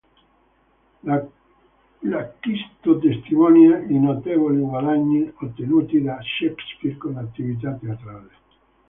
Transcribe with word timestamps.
L'acquisto 1.09 2.95
testimonia 2.97 3.77
i 3.81 3.99
notevoli 3.99 4.59
guadagni 4.61 5.21
ottenuti 5.41 6.01
da 6.01 6.17
Shakespeare 6.39 6.97
con 6.97 7.13
l'attività 7.13 7.73
teatrale. 7.73 8.31